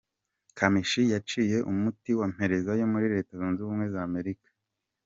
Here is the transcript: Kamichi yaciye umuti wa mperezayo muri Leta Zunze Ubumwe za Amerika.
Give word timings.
Kamichi 0.57 1.01
yaciye 1.13 1.57
umuti 1.71 2.09
wa 2.19 2.25
mperezayo 2.33 2.83
muri 2.93 3.05
Leta 3.13 3.31
Zunze 3.39 3.59
Ubumwe 3.61 3.85
za 3.93 4.01
Amerika. 4.09 4.47